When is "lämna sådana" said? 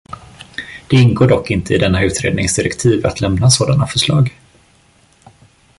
3.21-3.87